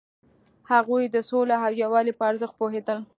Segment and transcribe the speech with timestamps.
[0.71, 2.99] هغوی د سولې او یووالي په ارزښت پوهیدل.